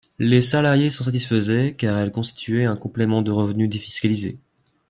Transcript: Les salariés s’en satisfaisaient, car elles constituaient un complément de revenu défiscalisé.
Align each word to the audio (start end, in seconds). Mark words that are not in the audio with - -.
Les 0.17 0.41
salariés 0.41 0.89
s’en 0.89 1.03
satisfaisaient, 1.03 1.75
car 1.77 1.95
elles 1.99 2.11
constituaient 2.11 2.65
un 2.65 2.75
complément 2.75 3.21
de 3.21 3.29
revenu 3.29 3.67
défiscalisé. 3.67 4.39